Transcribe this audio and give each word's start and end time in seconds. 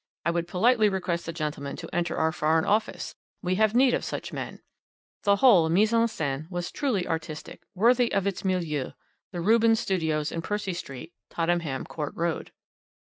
I 0.25 0.31
would 0.31 0.47
politely 0.47 0.89
request 0.89 1.27
the 1.27 1.31
gentleman 1.31 1.75
to 1.75 1.89
enter 1.95 2.17
our 2.17 2.31
Foreign 2.31 2.65
Office 2.65 3.13
we 3.43 3.53
have 3.61 3.75
need 3.75 3.93
of 3.93 4.03
such 4.03 4.33
men. 4.33 4.59
The 5.25 5.35
whole 5.35 5.69
mise 5.69 5.93
en 5.93 6.07
scène 6.07 6.49
was 6.49 6.71
truly 6.71 7.07
artistic, 7.07 7.61
worthy 7.75 8.11
of 8.11 8.25
its 8.25 8.43
milieu 8.43 8.93
the 9.31 9.41
Rubens 9.41 9.79
Studios 9.79 10.31
in 10.31 10.41
Percy 10.41 10.73
Street, 10.73 11.13
Tottenham 11.29 11.85
Court 11.85 12.13
Road. 12.15 12.51